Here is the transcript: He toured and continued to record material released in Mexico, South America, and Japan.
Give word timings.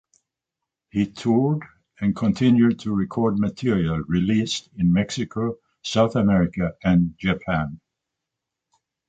He 0.89 1.05
toured 1.11 1.61
and 1.99 2.15
continued 2.15 2.79
to 2.79 2.95
record 2.95 3.37
material 3.37 3.99
released 4.07 4.67
in 4.75 4.91
Mexico, 4.91 5.59
South 5.83 6.15
America, 6.15 6.73
and 6.83 7.13
Japan. 7.19 7.79